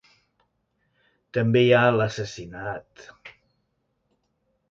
També 1.39 1.61
hi 1.65 1.75
ha 1.81 1.91
l'assassinat... 1.97 3.05